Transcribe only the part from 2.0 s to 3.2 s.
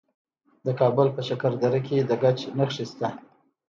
د ګچ نښې شته.